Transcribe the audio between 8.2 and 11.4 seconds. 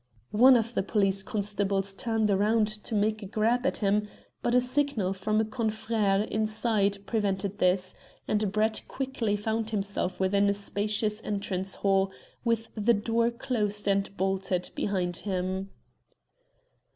and Brett quickly found himself within a spacious